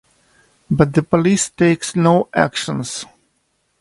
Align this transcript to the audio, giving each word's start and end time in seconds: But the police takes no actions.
But 0.71 0.95
the 0.95 1.03
police 1.03 1.49
takes 1.51 1.95
no 1.95 2.27
actions. 2.33 3.05